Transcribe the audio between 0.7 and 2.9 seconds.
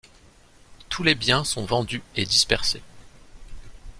Tous les biens sont vendus et dispersés.